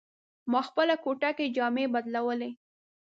[0.51, 2.51] ما خپله کوټه کې جامې بدلولې.